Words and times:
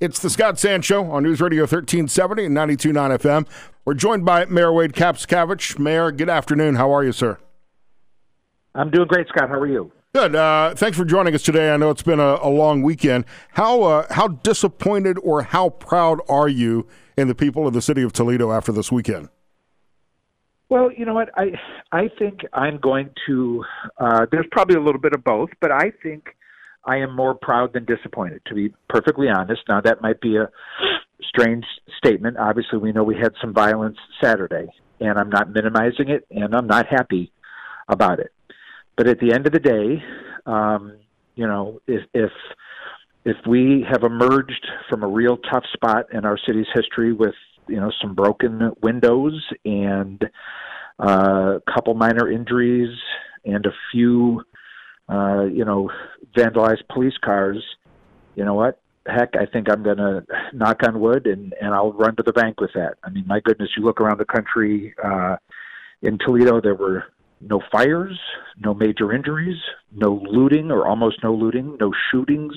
It's 0.00 0.18
the 0.18 0.30
Scott 0.30 0.58
Sands 0.58 0.86
Show 0.86 1.10
on 1.10 1.24
News 1.24 1.42
Radio 1.42 1.64
1370 1.64 2.46
and 2.46 2.56
92.9 2.56 3.18
FM. 3.18 3.46
We're 3.84 3.92
joined 3.92 4.24
by 4.24 4.46
Mayor 4.46 4.72
Wade 4.72 4.94
Kapszukiewicz. 4.94 5.78
Mayor, 5.78 6.10
good 6.10 6.30
afternoon. 6.30 6.76
How 6.76 6.90
are 6.90 7.04
you, 7.04 7.12
sir? 7.12 7.36
I'm 8.74 8.90
doing 8.90 9.08
great, 9.08 9.28
Scott. 9.28 9.50
How 9.50 9.56
are 9.56 9.66
you? 9.66 9.92
Good. 10.14 10.34
Uh, 10.34 10.74
thanks 10.74 10.96
for 10.96 11.04
joining 11.04 11.34
us 11.34 11.42
today. 11.42 11.70
I 11.70 11.76
know 11.76 11.90
it's 11.90 12.02
been 12.02 12.18
a, 12.18 12.38
a 12.40 12.48
long 12.48 12.80
weekend. 12.80 13.26
How 13.52 13.82
uh, 13.82 14.06
how 14.08 14.28
disappointed 14.28 15.18
or 15.22 15.42
how 15.42 15.68
proud 15.68 16.20
are 16.30 16.48
you 16.48 16.86
in 17.18 17.28
the 17.28 17.34
people 17.34 17.66
of 17.66 17.74
the 17.74 17.82
city 17.82 18.00
of 18.00 18.14
Toledo 18.14 18.52
after 18.52 18.72
this 18.72 18.90
weekend? 18.90 19.28
Well, 20.70 20.90
you 20.90 21.04
know 21.04 21.12
what? 21.12 21.28
I 21.36 21.52
I 21.92 22.08
think 22.18 22.40
I'm 22.54 22.78
going 22.78 23.10
to. 23.26 23.64
Uh, 23.98 24.24
there's 24.32 24.46
probably 24.50 24.76
a 24.76 24.82
little 24.82 25.00
bit 25.00 25.12
of 25.12 25.22
both, 25.22 25.50
but 25.60 25.70
I 25.70 25.92
think 26.02 26.34
I 26.84 26.96
am 26.98 27.14
more 27.14 27.34
proud 27.34 27.72
than 27.72 27.84
disappointed, 27.84 28.42
to 28.46 28.54
be 28.54 28.72
perfectly 28.88 29.28
honest. 29.28 29.62
Now, 29.68 29.80
that 29.82 30.00
might 30.00 30.20
be 30.20 30.36
a 30.36 30.48
strange 31.22 31.64
statement. 31.98 32.36
Obviously, 32.38 32.78
we 32.78 32.92
know 32.92 33.04
we 33.04 33.16
had 33.16 33.32
some 33.40 33.52
violence 33.52 33.98
Saturday, 34.22 34.66
and 35.00 35.18
I'm 35.18 35.30
not 35.30 35.50
minimizing 35.52 36.08
it, 36.08 36.26
and 36.30 36.54
I'm 36.54 36.66
not 36.66 36.86
happy 36.86 37.32
about 37.88 38.18
it. 38.18 38.32
But 38.96 39.08
at 39.08 39.20
the 39.20 39.32
end 39.32 39.46
of 39.46 39.52
the 39.52 39.58
day, 39.58 40.02
um, 40.46 40.96
you 41.34 41.46
know, 41.46 41.80
if, 41.86 42.02
if 42.14 42.30
if 43.26 43.36
we 43.46 43.84
have 43.90 44.02
emerged 44.02 44.66
from 44.88 45.02
a 45.02 45.06
real 45.06 45.36
tough 45.36 45.64
spot 45.74 46.06
in 46.12 46.24
our 46.24 46.38
city's 46.46 46.66
history 46.74 47.12
with 47.12 47.34
you 47.68 47.78
know 47.78 47.90
some 48.00 48.14
broken 48.14 48.72
windows 48.82 49.44
and 49.64 50.24
uh, 50.98 51.58
a 51.58 51.72
couple 51.72 51.94
minor 51.94 52.30
injuries 52.30 52.96
and 53.44 53.66
a 53.66 53.72
few 53.92 54.42
uh, 55.10 55.44
you 55.44 55.64
know, 55.64 55.90
vandalized 56.36 56.86
police 56.92 57.16
cars, 57.24 57.62
you 58.36 58.44
know 58.44 58.54
what? 58.54 58.80
Heck, 59.06 59.34
I 59.34 59.46
think 59.46 59.68
I'm 59.70 59.82
going 59.82 59.96
to 59.96 60.24
knock 60.52 60.80
on 60.86 61.00
wood 61.00 61.26
and, 61.26 61.54
and 61.60 61.74
I'll 61.74 61.92
run 61.92 62.16
to 62.16 62.22
the 62.22 62.32
bank 62.32 62.60
with 62.60 62.70
that. 62.74 62.94
I 63.02 63.10
mean, 63.10 63.24
my 63.26 63.40
goodness, 63.40 63.70
you 63.76 63.82
look 63.82 64.00
around 64.00 64.18
the 64.18 64.24
country, 64.24 64.94
uh, 65.02 65.36
in 66.02 66.18
Toledo, 66.18 66.60
there 66.60 66.74
were 66.74 67.04
no 67.40 67.60
fires, 67.72 68.18
no 68.58 68.74
major 68.74 69.12
injuries, 69.12 69.56
no 69.92 70.22
looting 70.30 70.70
or 70.70 70.86
almost 70.86 71.22
no 71.22 71.34
looting, 71.34 71.76
no 71.80 71.92
shootings. 72.10 72.54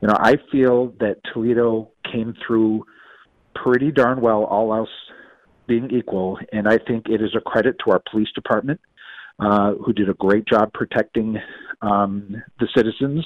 You 0.00 0.08
know, 0.08 0.16
I 0.18 0.36
feel 0.52 0.94
that 1.00 1.16
Toledo 1.32 1.90
came 2.10 2.34
through 2.46 2.84
pretty 3.54 3.90
darn 3.90 4.20
well, 4.20 4.44
all 4.44 4.74
else 4.74 4.90
being 5.66 5.90
equal, 5.90 6.38
and 6.52 6.68
I 6.68 6.78
think 6.78 7.08
it 7.08 7.20
is 7.20 7.34
a 7.36 7.40
credit 7.40 7.76
to 7.84 7.90
our 7.90 8.02
police 8.10 8.28
department, 8.34 8.80
uh, 9.40 9.72
who 9.74 9.92
did 9.92 10.08
a 10.08 10.14
great 10.14 10.46
job 10.46 10.72
protecting 10.72 11.38
um, 11.82 12.42
the 12.58 12.68
citizens, 12.76 13.24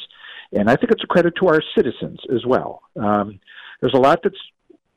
and 0.53 0.69
I 0.69 0.77
think 0.77 0.93
it's 0.93 1.05
a 1.05 1.07
credit 1.07 1.35
to 1.41 1.49
our 1.49 1.63
citizens 1.77 2.21
as 2.35 2.45
well. 2.47 2.83
Um, 2.97 3.41
there's 3.81 3.95
a 3.95 4.01
lot 4.01 4.21
that's 4.23 4.37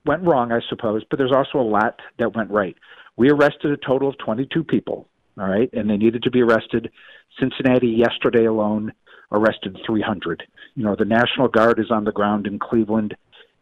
went 0.05 0.23
wrong, 0.23 0.51
I 0.51 0.59
suppose, 0.69 1.03
but 1.09 1.17
there's 1.17 1.31
also 1.31 1.59
a 1.59 1.67
lot 1.67 1.99
that 2.19 2.35
went 2.35 2.51
right. 2.51 2.75
We 3.15 3.29
arrested 3.29 3.71
a 3.71 3.77
total 3.77 4.09
of 4.09 4.17
22 4.17 4.63
people, 4.63 5.07
all 5.37 5.47
right, 5.47 5.69
and 5.73 5.89
they 5.89 5.97
needed 5.97 6.23
to 6.23 6.31
be 6.31 6.41
arrested. 6.41 6.91
Cincinnati 7.39 7.87
yesterday 7.87 8.45
alone 8.45 8.93
arrested 9.31 9.77
300. 9.85 10.43
You 10.75 10.83
know, 10.83 10.95
the 10.97 11.05
National 11.05 11.47
Guard 11.47 11.79
is 11.79 11.91
on 11.91 12.03
the 12.03 12.11
ground 12.11 12.47
in 12.47 12.59
Cleveland 12.59 13.15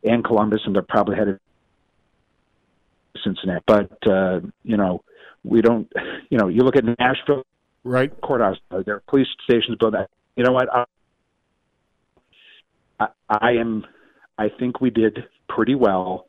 and 0.04 0.24
Columbus, 0.24 0.62
and 0.66 0.76
they're 0.76 0.82
probably 0.82 1.16
headed 1.16 1.40
Cincinnati. 3.24 3.64
But 3.68 3.92
uh, 4.08 4.40
you 4.64 4.78
know, 4.78 5.04
we 5.44 5.62
don't. 5.62 5.92
You 6.30 6.38
know, 6.38 6.48
you 6.48 6.62
look 6.62 6.78
at 6.78 6.86
Nashville, 6.86 7.44
right? 7.84 8.12
Courthouse. 8.22 8.58
There 8.70 8.96
are 8.96 9.04
police 9.08 9.28
stations 9.44 9.78
built. 9.80 9.94
That 9.94 10.10
you 10.36 10.44
know 10.44 10.52
what? 10.52 10.68
I, 10.74 10.86
I, 13.00 13.08
I 13.30 13.52
am. 13.54 13.86
I 14.38 14.50
think 14.60 14.82
we 14.82 14.90
did 14.90 15.20
pretty 15.50 15.76
well. 15.76 16.28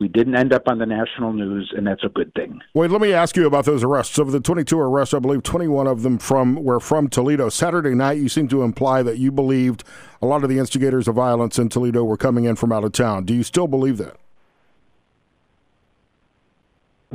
We 0.00 0.06
didn't 0.06 0.36
end 0.36 0.52
up 0.52 0.68
on 0.68 0.78
the 0.78 0.86
national 0.86 1.32
news, 1.32 1.72
and 1.76 1.84
that's 1.84 2.04
a 2.04 2.08
good 2.08 2.32
thing. 2.34 2.60
Wait, 2.72 2.88
let 2.88 3.00
me 3.00 3.12
ask 3.12 3.36
you 3.36 3.48
about 3.48 3.64
those 3.64 3.82
arrests. 3.82 4.16
Of 4.18 4.30
the 4.30 4.38
22 4.38 4.78
arrests, 4.78 5.12
I 5.12 5.18
believe 5.18 5.42
21 5.42 5.88
of 5.88 6.02
them 6.02 6.18
from 6.18 6.62
were 6.62 6.78
from 6.78 7.08
Toledo. 7.08 7.48
Saturday 7.48 7.96
night, 7.96 8.18
you 8.18 8.28
seem 8.28 8.46
to 8.48 8.62
imply 8.62 9.02
that 9.02 9.18
you 9.18 9.32
believed 9.32 9.82
a 10.22 10.26
lot 10.26 10.44
of 10.44 10.50
the 10.50 10.58
instigators 10.60 11.08
of 11.08 11.16
violence 11.16 11.58
in 11.58 11.68
Toledo 11.68 12.04
were 12.04 12.16
coming 12.16 12.44
in 12.44 12.54
from 12.54 12.70
out 12.70 12.84
of 12.84 12.92
town. 12.92 13.24
Do 13.24 13.34
you 13.34 13.42
still 13.42 13.66
believe 13.66 13.98
that? 13.98 14.16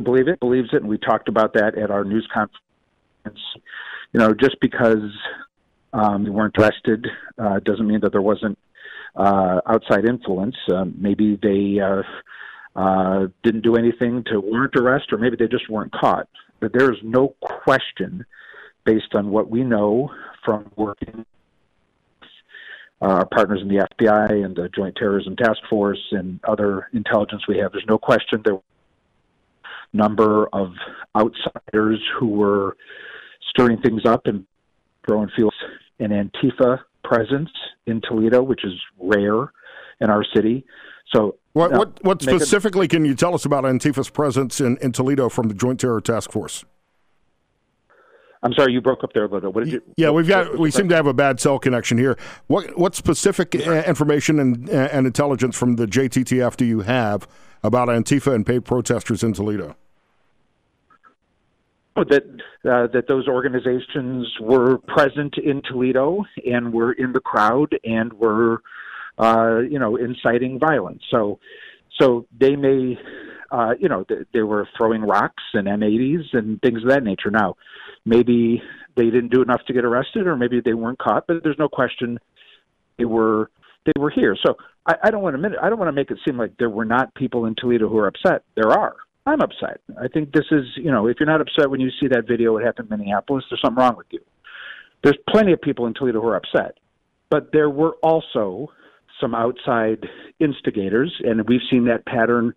Believe 0.02 0.28
it, 0.28 0.42
believes 0.42 0.70
it, 0.74 0.82
and 0.82 0.90
we 0.90 0.98
talked 0.98 1.30
about 1.30 1.54
that 1.54 1.78
at 1.78 1.90
our 1.90 2.04
news 2.04 2.28
conference 2.34 2.63
you 3.26 4.20
know, 4.20 4.34
just 4.34 4.60
because 4.60 5.12
um, 5.94 6.24
they 6.24 6.30
weren't 6.30 6.56
arrested 6.58 7.08
uh, 7.38 7.60
doesn't 7.60 7.88
mean 7.88 8.00
that 8.02 8.12
there 8.12 8.22
wasn't 8.22 8.58
uh, 9.16 9.62
outside 9.68 10.06
influence. 10.06 10.56
Uh, 10.72 10.86
maybe 10.98 11.40
they 11.42 11.80
uh, 11.80 12.02
uh, 12.76 13.28
didn't 13.44 13.62
do 13.62 13.76
anything 13.76 14.24
to 14.26 14.40
warrant 14.40 14.76
arrest, 14.76 15.12
or 15.12 15.18
maybe 15.18 15.36
they 15.38 15.48
just 15.48 15.70
weren't 15.70 15.92
caught. 15.92 16.28
But 16.60 16.74
there 16.74 16.92
is 16.92 16.98
no 17.04 17.36
question, 17.42 18.26
based 18.86 19.14
on 19.14 19.30
what 19.30 19.50
we 19.50 19.64
know 19.64 20.10
from 20.44 20.72
working 20.76 21.26
uh, 23.02 23.08
our 23.08 23.26
partners 23.26 23.60
in 23.62 23.68
the 23.68 23.86
FBI 24.00 24.46
and 24.46 24.56
the 24.56 24.70
Joint 24.70 24.96
Terrorism 24.96 25.36
Task 25.36 25.60
Force 25.70 26.02
and 26.12 26.40
other 26.46 26.88
intelligence 26.94 27.48
we 27.48 27.58
have, 27.58 27.74
there's 27.74 27.86
no 27.88 27.98
question 27.98 28.42
there 28.46 28.56
were 28.56 28.62
a 29.94 29.98
number 29.98 30.48
of 30.54 30.72
outsiders 31.16 32.00
who 32.18 32.28
were 32.28 32.78
stirring 33.54 33.80
things 33.82 34.02
up 34.06 34.22
and 34.26 34.46
throwing 35.06 35.30
fuels 35.36 35.54
an 36.00 36.10
Antifa 36.10 36.80
presence 37.04 37.50
in 37.86 38.02
Toledo, 38.02 38.42
which 38.42 38.66
is 38.66 38.74
rare 39.00 39.52
in 40.02 40.10
our 40.10 40.26
city. 40.36 40.66
So, 41.14 41.38
what 41.54 41.72
what, 41.72 42.04
what 42.04 42.22
specifically 42.22 42.88
can 42.88 43.06
you 43.06 43.14
tell 43.14 43.36
us 43.36 43.46
about 43.46 43.64
Antifa's 43.64 44.10
presence 44.10 44.60
in, 44.60 44.78
in 44.78 44.92
Toledo 44.92 45.30
from 45.30 45.48
the 45.48 45.54
Joint 45.54 45.80
Terror 45.80 46.02
Task 46.02 46.32
Force? 46.32 46.66
I'm 48.42 48.54
sorry, 48.54 48.74
you 48.74 48.82
broke 48.82 49.04
up 49.04 49.14
there 49.14 49.24
a 49.24 49.28
little. 49.30 49.54
What 49.54 49.64
did 49.64 49.74
you? 49.74 49.82
Yeah, 49.96 50.10
we've 50.10 50.28
got 50.28 50.58
we 50.58 50.72
seem 50.72 50.90
to 50.90 50.96
have 50.96 51.08
a 51.08 51.14
bad 51.14 51.40
cell 51.40 51.60
connection 51.60 51.98
here. 51.98 52.18
What 52.48 52.78
what 52.78 52.96
specific 52.96 53.56
uh, 53.56 53.84
information 53.86 54.40
and 54.40 54.70
uh, 54.70 54.90
and 54.92 55.06
intelligence 55.06 55.58
from 55.58 55.76
the 55.76 55.86
JTTF 55.86 56.58
do 56.58 56.66
you 56.66 56.82
have 56.82 57.28
about 57.64 57.88
Antifa 57.88 58.34
and 58.34 58.46
paid 58.46 58.66
protesters 58.66 59.24
in 59.24 59.34
Toledo? 59.34 59.76
That 61.96 62.24
uh, 62.66 62.88
that 62.94 63.06
those 63.08 63.28
organizations 63.28 64.28
were 64.40 64.78
present 64.80 65.36
in 65.38 65.62
Toledo 65.62 66.24
and 66.46 66.74
were 66.74 66.94
in 66.94 67.14
the 67.14 67.20
crowd 67.20 67.78
and 67.84 68.12
were 68.14 68.62
uh, 69.18 69.60
you 69.60 69.80
know 69.80 69.96
inciting 69.96 70.60
violence. 70.60 71.04
So 71.12 71.40
so 72.00 72.26
they 72.40 72.56
may 72.56 72.98
uh, 73.52 73.74
you 73.80 73.90
know 73.90 74.06
they, 74.10 74.16
they 74.34 74.42
were 74.42 74.68
throwing 74.78 75.02
rocks 75.02 75.44
and 75.54 75.68
M80s 75.68 76.34
and 76.34 76.60
things 76.62 76.82
of 76.84 76.90
that 76.90 77.04
nature. 77.04 77.30
Now 77.32 77.56
maybe 78.06 78.62
they 78.96 79.06
didn't 79.06 79.32
do 79.32 79.42
enough 79.42 79.62
to 79.68 79.74
get 79.74 79.86
arrested, 79.86 80.28
or 80.28 80.36
maybe 80.36 80.62
they 80.64 80.74
weren't 80.74 81.00
caught. 81.00 81.26
But 81.28 81.44
there's 81.44 81.60
no 81.60 81.70
question 81.70 82.20
they 82.98 83.06
were 83.06 83.50
they 83.86 83.94
were 84.00 84.10
here. 84.10 84.36
So 84.44 84.56
I, 84.86 84.96
I 85.06 85.12
don't 85.12 85.22
want 85.22 85.42
to 85.42 85.50
I 85.62 85.70
don't 85.70 85.80
want 85.80 85.90
to 85.90 85.94
make 85.94 86.12
it 86.12 86.18
seem 86.26 86.38
like 86.38 86.58
there 86.58 86.70
were 86.70 86.86
not 86.86 87.14
people 87.16 87.46
in 87.46 87.56
Toledo 87.56 87.90
who 87.90 87.98
are 87.98 88.08
upset. 88.08 88.44
There 88.56 88.72
are. 88.72 88.96
I'm 89.26 89.42
upset. 89.42 89.80
I 90.02 90.08
think 90.08 90.34
this 90.34 90.46
is, 90.52 90.66
you 90.76 90.92
know, 90.92 91.08
if 91.08 91.18
you're 91.20 91.28
not 91.28 91.42
upset 91.42 91.70
when 91.70 91.80
you 91.80 91.90
see 92.00 92.08
that 92.10 92.28
video, 92.28 92.58
it 92.58 92.66
happened 92.66 92.92
in 92.92 93.00
Minneapolis, 93.00 93.46
there's 93.50 93.62
something 93.62 93.82
wrong 93.82 93.96
with 93.96 94.08
you. 94.12 94.20
There's 95.04 95.18
plenty 95.30 95.54
of 95.54 95.62
people 95.62 95.86
in 95.88 95.94
Toledo 95.94 96.22
who 96.22 96.28
are 96.28 96.36
upset. 96.36 96.78
But 97.30 97.52
there 97.52 97.70
were 97.70 97.96
also 98.04 98.70
some 99.20 99.34
outside 99.34 100.06
instigators, 100.40 101.14
and 101.24 101.48
we've 101.48 101.62
seen 101.70 101.86
that 101.86 102.06
pattern 102.06 102.54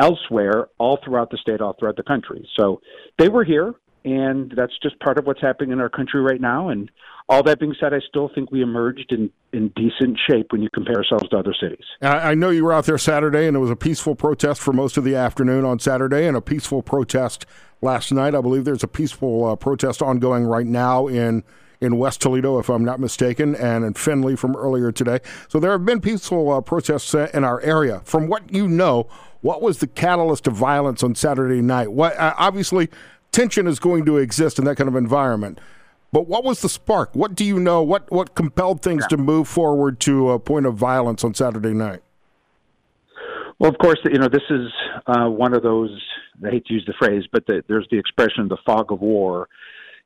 elsewhere, 0.00 0.68
all 0.78 0.98
throughout 1.04 1.30
the 1.30 1.38
state, 1.38 1.60
all 1.60 1.74
throughout 1.78 1.96
the 1.96 2.02
country. 2.02 2.46
So 2.58 2.80
they 3.18 3.28
were 3.28 3.44
here 3.44 3.74
and 4.04 4.52
that's 4.56 4.72
just 4.82 4.98
part 5.00 5.18
of 5.18 5.26
what's 5.26 5.40
happening 5.40 5.72
in 5.72 5.80
our 5.80 5.88
country 5.88 6.20
right 6.20 6.40
now. 6.40 6.68
And 6.68 6.90
all 7.28 7.42
that 7.44 7.58
being 7.58 7.74
said, 7.80 7.94
I 7.94 8.00
still 8.06 8.30
think 8.34 8.50
we 8.50 8.60
emerged 8.60 9.10
in, 9.10 9.30
in 9.52 9.68
decent 9.68 10.18
shape 10.28 10.52
when 10.52 10.60
you 10.60 10.68
compare 10.74 10.96
ourselves 10.96 11.28
to 11.30 11.38
other 11.38 11.54
cities. 11.58 11.84
I 12.02 12.34
know 12.34 12.50
you 12.50 12.64
were 12.64 12.72
out 12.72 12.84
there 12.84 12.98
Saturday, 12.98 13.46
and 13.46 13.56
it 13.56 13.60
was 13.60 13.70
a 13.70 13.76
peaceful 13.76 14.14
protest 14.14 14.60
for 14.60 14.74
most 14.74 14.98
of 14.98 15.04
the 15.04 15.14
afternoon 15.14 15.64
on 15.64 15.78
Saturday, 15.78 16.26
and 16.26 16.36
a 16.36 16.42
peaceful 16.42 16.82
protest 16.82 17.46
last 17.80 18.12
night. 18.12 18.34
I 18.34 18.42
believe 18.42 18.64
there's 18.66 18.82
a 18.82 18.88
peaceful 18.88 19.46
uh, 19.46 19.56
protest 19.56 20.02
ongoing 20.02 20.44
right 20.44 20.66
now 20.66 21.06
in 21.06 21.42
in 21.80 21.98
West 21.98 22.22
Toledo, 22.22 22.58
if 22.58 22.70
I'm 22.70 22.84
not 22.84 22.98
mistaken, 22.98 23.54
and 23.56 23.84
in 23.84 23.94
Findlay 23.94 24.36
from 24.36 24.56
earlier 24.56 24.90
today. 24.90 25.18
So 25.48 25.60
there 25.60 25.72
have 25.72 25.84
been 25.84 26.00
peaceful 26.00 26.50
uh, 26.50 26.60
protests 26.60 27.12
in 27.14 27.44
our 27.44 27.60
area. 27.60 28.00
From 28.04 28.28
what 28.28 28.50
you 28.52 28.68
know, 28.68 29.08
what 29.42 29.60
was 29.60 29.78
the 29.78 29.86
catalyst 29.86 30.46
of 30.46 30.54
violence 30.54 31.02
on 31.02 31.14
Saturday 31.14 31.60
night? 31.60 31.92
What 31.92 32.16
uh, 32.16 32.34
obviously 32.38 32.88
tension 33.34 33.66
is 33.66 33.78
going 33.78 34.04
to 34.06 34.16
exist 34.18 34.58
in 34.58 34.64
that 34.64 34.76
kind 34.76 34.88
of 34.88 34.94
environment. 34.94 35.58
But 36.12 36.28
what 36.28 36.44
was 36.44 36.62
the 36.62 36.68
spark? 36.68 37.10
What 37.14 37.34
do 37.34 37.44
you 37.44 37.58
know? 37.58 37.82
What 37.82 38.10
what 38.12 38.36
compelled 38.36 38.82
things 38.82 39.02
yeah. 39.04 39.08
to 39.08 39.16
move 39.16 39.48
forward 39.48 39.98
to 40.00 40.30
a 40.30 40.38
point 40.38 40.64
of 40.64 40.76
violence 40.76 41.24
on 41.24 41.34
Saturday 41.34 41.74
night? 41.74 42.02
Well, 43.58 43.70
of 43.70 43.78
course, 43.78 43.98
you 44.04 44.18
know 44.18 44.28
this 44.28 44.48
is 44.48 44.68
uh, 45.06 45.28
one 45.28 45.54
of 45.54 45.62
those. 45.64 45.90
I 46.46 46.50
hate 46.50 46.66
to 46.66 46.74
use 46.74 46.84
the 46.86 46.94
phrase, 46.98 47.24
but 47.32 47.46
the, 47.46 47.64
there's 47.68 47.88
the 47.90 47.98
expression 47.98 48.46
"the 48.48 48.58
fog 48.64 48.92
of 48.92 49.00
war." 49.00 49.48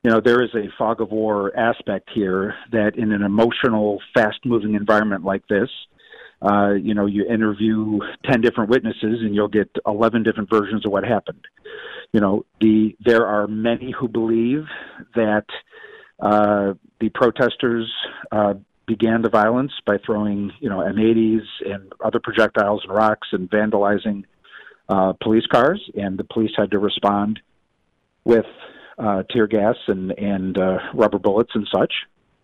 You 0.03 0.11
know, 0.11 0.21
there 0.25 0.43
is 0.43 0.51
a 0.55 0.69
fog 0.79 1.01
of 1.01 1.11
war 1.11 1.55
aspect 1.59 2.09
here 2.15 2.55
that, 2.71 2.97
in 2.97 3.11
an 3.13 3.23
emotional, 3.23 4.01
fast-moving 4.15 4.75
environment 4.75 5.25
like 5.25 5.43
this, 5.49 5.69
uh, 6.41 6.73
you 6.73 6.95
know, 6.95 7.07
you 7.07 7.27
interview 7.27 7.99
10 8.31 8.41
different 8.41 8.71
witnesses 8.71 9.21
and 9.21 9.35
you'll 9.35 9.49
get 9.49 9.71
11 9.87 10.23
different 10.23 10.49
versions 10.51 10.87
of 10.87 10.93
what 10.93 11.05
happened. 11.05 11.45
You 12.13 12.21
know, 12.21 12.47
the 12.61 12.97
there 13.01 13.27
are 13.27 13.47
many 13.47 13.93
who 13.99 14.09
believe 14.09 14.65
that 15.15 15.45
uh, 16.21 16.75
the 17.01 17.11
protesters 17.11 17.93
uh, 18.33 18.55
began 18.87 19.23
the 19.23 19.29
violence 19.29 19.73
by 19.87 19.99
throwing, 20.05 20.51
you 20.61 20.71
know, 20.71 20.79
M80s 20.79 21.43
and 21.67 21.93
other 22.03 22.19
projectiles 22.19 22.83
and 22.85 22.95
rocks 22.95 23.29
and 23.33 23.51
vandalizing 23.51 24.25
uh, 24.89 25.13
police 25.23 25.47
cars, 25.47 25.83
and 25.95 26.19
the 26.19 26.25
police 26.25 26.53
had 26.57 26.71
to 26.71 26.79
respond 26.79 27.41
with 28.25 28.47
uh, 28.99 29.23
tear 29.31 29.47
gas 29.47 29.77
and 29.87 30.13
and 30.13 30.59
uh, 30.59 30.79
rubber 30.95 31.19
bullets 31.19 31.51
and 31.55 31.69
such. 31.75 31.93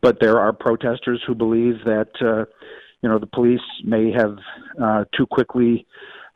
But 0.03 0.21
there 0.21 0.39
are 0.39 0.53
protesters 0.53 1.23
who 1.27 1.35
believe 1.35 1.77
that 1.85 2.11
uh, 2.21 2.45
you 3.05 3.11
know 3.11 3.19
the 3.19 3.27
police 3.27 3.61
may 3.85 4.11
have 4.11 4.39
uh, 4.83 5.05
too 5.15 5.27
quickly 5.27 5.87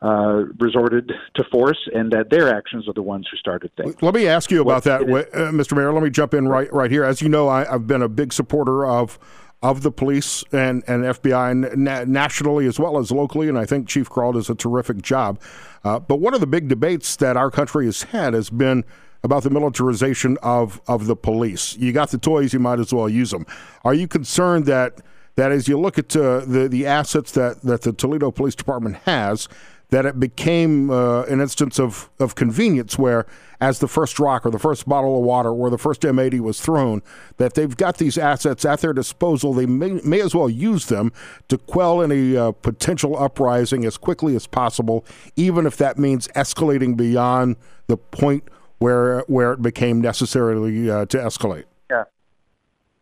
uh, 0.03 0.45
resorted 0.61 1.11
to 1.35 1.45
force, 1.51 1.79
and 1.95 2.13
that 2.13 2.29
their 2.29 2.55
actions 2.55 2.87
are 2.87 2.93
the 2.93 3.03
ones 3.03 3.27
who 3.31 3.39
started 3.39 3.75
things. 3.75 3.97
Let 4.03 4.15
me 4.15 4.29
ask 4.29 4.51
you 4.51 4.61
about 4.61 4.85
that, 4.85 5.01
uh, 5.01 5.51
Mr. 5.51 5.75
Mayor. 5.75 5.95
Let 5.95 6.03
me 6.03 6.11
jump 6.11 6.35
in 6.35 6.47
right 6.47 6.71
right 6.71 6.91
here. 6.91 7.05
As 7.05 7.23
you 7.23 7.31
know, 7.31 7.49
I, 7.49 7.65
have 7.65 7.87
been 7.87 8.03
a 8.03 8.09
big 8.09 8.35
supporter 8.35 8.87
of 8.87 9.19
of 9.63 9.83
the 9.83 9.91
police 9.91 10.45
and, 10.53 10.85
and 10.87 11.05
FBI 11.05 11.75
na- 11.75 12.05
nationally 12.05 12.67
as 12.67 12.79
well 12.79 12.99
as 12.99 13.11
locally, 13.11 13.49
and 13.49 13.59
I 13.59 13.65
think 13.65 13.89
Chief 13.89 14.11
Kral 14.11 14.35
does 14.35 14.51
a 14.51 14.55
terrific 14.55 15.01
job. 15.01 15.41
Uh, 15.85 15.99
but 15.99 16.17
one 16.17 16.35
of 16.35 16.41
the 16.41 16.47
big 16.47 16.69
debates 16.69 17.17
that 17.17 17.39
our 17.39 17.51
country 17.51 17.87
has 17.87 18.03
had 18.03 18.35
has 18.35 18.51
been 18.51 18.85
about 19.25 19.43
the 19.43 19.51
militarization 19.51 20.39
of, 20.43 20.81
of 20.87 21.07
the 21.07 21.17
police. 21.17 21.77
You 21.77 21.93
got 21.93 22.11
the 22.11 22.19
toys, 22.19 22.53
you 22.53 22.61
might 22.61 22.79
as 22.79 22.93
well 22.93 23.09
use 23.09 23.33
them. 23.33 23.47
Are 23.83 23.95
you 23.95 24.07
concerned 24.07 24.67
that 24.67 25.01
that 25.39 25.53
as 25.53 25.69
you 25.69 25.79
look 25.79 25.99
at 26.01 26.17
uh, 26.17 26.41
the 26.41 26.67
the 26.69 26.85
assets 26.85 27.31
that, 27.31 27.63
that 27.63 27.83
the 27.83 27.93
Toledo 27.93 28.33
Police 28.33 28.57
Department 28.57 28.97
has, 29.05 29.49
that 29.91 30.05
it 30.05 30.19
became 30.19 30.91
uh, 30.91 31.23
an 31.23 31.41
instance 31.41 31.79
of, 31.79 32.11
of 32.19 32.35
convenience 32.35 32.99
where, 32.99 33.25
as 33.61 33.79
the 33.79 33.87
first 33.87 34.19
rock 34.19 34.45
or 34.45 34.51
the 34.51 34.59
first 34.59 34.89
bottle 34.89 35.17
of 35.17 35.23
water 35.23 35.51
or 35.51 35.71
the 35.71 35.79
first 35.79 36.03
M80 36.03 36.41
was 36.41 36.61
thrown, 36.61 37.03
that 37.37 37.55
they've 37.55 37.77
got 37.77 37.99
these 37.99 38.19
assets 38.19 38.65
at 38.65 38.81
their 38.81 38.93
disposal. 38.93 39.55
They 39.55 39.65
may, 39.65 40.01
may 40.05 40.21
as 40.21 40.35
well 40.35 40.51
use 40.51 40.87
them 40.87 41.13
to 41.47 41.57
quell 41.57 42.03
any 42.03 42.37
uh, 42.37 42.51
potential 42.51 43.17
uprising 43.17 43.85
as 43.85 43.97
quickly 43.97 44.35
as 44.35 44.49
possible, 44.49 45.05
even 45.37 45.67
if 45.67 45.77
that 45.77 45.99
means 45.99 46.27
escalating 46.35 46.97
beyond 46.97 47.55
the 47.87 47.97
point 47.97 48.43
where 48.79 49.21
where 49.29 49.53
it 49.53 49.63
became 49.63 50.01
necessarily 50.01 50.91
uh, 50.91 51.07
to 51.07 51.17
escalate. 51.17 51.65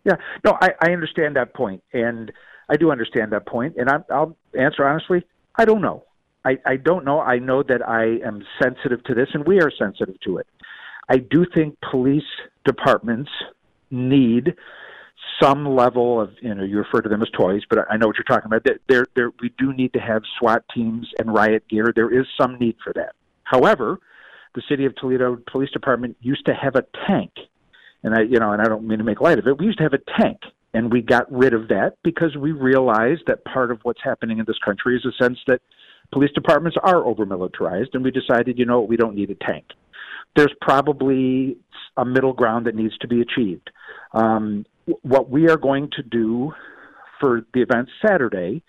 Yeah. 0.06 0.16
No, 0.44 0.56
I, 0.62 0.70
I 0.80 0.92
understand 0.92 1.34
that 1.34 1.52
point, 1.52 1.82
and 1.92 2.32
I 2.68 2.76
do 2.76 2.92
understand 2.92 3.32
that 3.32 3.44
point, 3.44 3.74
and 3.76 3.90
I, 3.90 3.96
I'll 4.10 4.36
answer 4.58 4.86
honestly. 4.86 5.24
I 5.56 5.64
don't 5.64 5.82
know. 5.82 6.04
I, 6.44 6.58
I 6.64 6.76
don't 6.76 7.04
know. 7.04 7.20
I 7.20 7.38
know 7.40 7.64
that 7.64 7.86
I 7.86 8.18
am 8.24 8.44
sensitive 8.62 9.02
to 9.04 9.14
this, 9.14 9.28
and 9.34 9.44
we 9.44 9.60
are 9.60 9.70
sensitive 9.76 10.20
to 10.20 10.36
it. 10.38 10.46
I 11.08 11.18
do 11.18 11.44
think 11.52 11.76
police 11.90 12.22
departments 12.64 13.30
need 13.90 14.54
some 15.42 15.66
level 15.66 16.20
of 16.20 16.30
you 16.40 16.54
know 16.54 16.62
you 16.62 16.78
refer 16.78 17.02
to 17.02 17.08
them 17.08 17.20
as 17.20 17.28
toys, 17.30 17.62
but 17.68 17.80
I 17.90 17.96
know 17.96 18.06
what 18.06 18.16
you're 18.16 18.24
talking 18.24 18.46
about. 18.46 18.64
There, 18.88 19.06
there, 19.16 19.32
we 19.40 19.52
do 19.58 19.72
need 19.72 19.92
to 19.94 19.98
have 19.98 20.22
SWAT 20.38 20.64
teams 20.72 21.08
and 21.18 21.34
riot 21.34 21.64
gear. 21.68 21.92
There 21.94 22.16
is 22.16 22.26
some 22.40 22.58
need 22.60 22.76
for 22.82 22.92
that. 22.92 23.16
However, 23.42 23.98
the 24.54 24.62
city 24.68 24.84
of 24.84 24.94
Toledo 24.96 25.36
Police 25.50 25.70
Department 25.70 26.16
used 26.20 26.46
to 26.46 26.54
have 26.54 26.76
a 26.76 26.84
tank, 27.08 27.32
and 28.06 28.14
I, 28.14 28.22
you 28.22 28.38
know, 28.38 28.52
and 28.52 28.62
I 28.62 28.66
don't 28.66 28.86
mean 28.86 28.98
to 28.98 29.04
make 29.04 29.20
light 29.20 29.40
of 29.40 29.48
it. 29.48 29.58
We 29.58 29.66
used 29.66 29.78
to 29.78 29.82
have 29.82 29.92
a 29.92 30.22
tank, 30.22 30.38
and 30.72 30.92
we 30.92 31.02
got 31.02 31.30
rid 31.30 31.52
of 31.52 31.66
that 31.68 31.94
because 32.04 32.36
we 32.36 32.52
realized 32.52 33.22
that 33.26 33.44
part 33.44 33.72
of 33.72 33.80
what's 33.82 33.98
happening 34.02 34.38
in 34.38 34.44
this 34.46 34.58
country 34.64 34.96
is 34.96 35.04
a 35.04 35.22
sense 35.22 35.38
that 35.48 35.60
police 36.12 36.30
departments 36.32 36.78
are 36.84 37.04
over 37.04 37.26
militarized, 37.26 37.90
and 37.94 38.04
we 38.04 38.12
decided, 38.12 38.60
you 38.60 38.64
know, 38.64 38.80
we 38.80 38.96
don't 38.96 39.16
need 39.16 39.30
a 39.30 39.34
tank. 39.44 39.64
There's 40.36 40.54
probably 40.60 41.56
a 41.96 42.04
middle 42.04 42.32
ground 42.32 42.66
that 42.66 42.76
needs 42.76 42.96
to 42.98 43.08
be 43.08 43.22
achieved. 43.22 43.70
Um, 44.12 44.64
what 45.02 45.28
we 45.28 45.48
are 45.48 45.56
going 45.56 45.90
to 45.96 46.02
do 46.04 46.52
for 47.18 47.44
the 47.54 47.62
event 47.62 47.88
Saturday, 48.06 48.62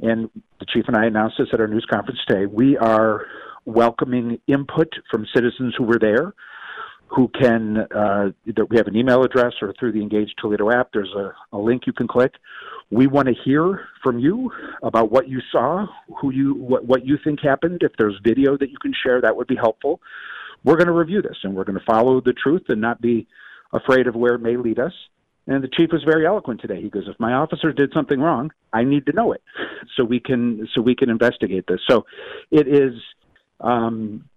and 0.00 0.30
the 0.60 0.66
chief 0.72 0.84
and 0.86 0.96
I 0.96 1.06
announced 1.06 1.38
this 1.40 1.48
at 1.52 1.60
our 1.60 1.66
news 1.66 1.86
conference 1.92 2.20
today, 2.28 2.46
we 2.46 2.76
are 2.76 3.26
welcoming 3.64 4.38
input 4.46 4.92
from 5.10 5.26
citizens 5.34 5.74
who 5.76 5.82
were 5.82 5.98
there 5.98 6.34
who 7.08 7.28
can 7.28 7.86
uh, 7.94 8.30
we 8.68 8.76
have 8.76 8.86
an 8.86 8.96
email 8.96 9.22
address 9.22 9.54
or 9.62 9.72
through 9.78 9.92
the 9.92 10.00
engage 10.00 10.34
toledo 10.40 10.70
app 10.70 10.90
there's 10.92 11.12
a, 11.16 11.32
a 11.56 11.58
link 11.58 11.82
you 11.86 11.92
can 11.92 12.08
click. 12.08 12.32
We 12.90 13.06
want 13.06 13.28
to 13.28 13.34
hear 13.44 13.88
from 14.02 14.18
you 14.18 14.50
about 14.82 15.10
what 15.10 15.28
you 15.28 15.40
saw 15.50 15.86
who 16.20 16.30
you 16.30 16.54
what, 16.54 16.84
what 16.84 17.04
you 17.04 17.18
think 17.22 17.40
happened. 17.40 17.82
If 17.82 17.92
there's 17.98 18.18
video 18.24 18.56
that 18.58 18.70
you 18.70 18.78
can 18.80 18.92
share 19.04 19.20
that 19.20 19.36
would 19.36 19.46
be 19.46 19.56
helpful. 19.56 20.00
We're 20.64 20.76
going 20.76 20.88
to 20.88 20.92
review 20.92 21.22
this 21.22 21.36
and 21.44 21.54
we're 21.54 21.64
going 21.64 21.78
to 21.78 21.84
follow 21.84 22.20
the 22.20 22.32
truth 22.32 22.64
and 22.68 22.80
not 22.80 23.00
be 23.00 23.28
afraid 23.72 24.06
of 24.06 24.14
where 24.14 24.34
it 24.34 24.40
may 24.40 24.56
lead 24.56 24.78
us. 24.78 24.92
And 25.46 25.62
the 25.62 25.68
chief 25.68 25.90
was 25.92 26.02
very 26.02 26.26
eloquent 26.26 26.60
today. 26.60 26.82
He 26.82 26.88
goes 26.88 27.04
if 27.06 27.20
my 27.20 27.34
officer 27.34 27.72
did 27.72 27.92
something 27.92 28.18
wrong 28.18 28.50
i 28.72 28.82
need 28.82 29.06
to 29.06 29.12
know 29.12 29.32
it 29.32 29.42
so 29.96 30.04
we 30.04 30.18
can 30.18 30.68
so 30.74 30.80
we 30.80 30.94
can 30.94 31.08
investigate 31.08 31.66
this. 31.68 31.80
So 31.88 32.04
it 32.50 32.66
is 32.66 32.94
um, 33.60 34.28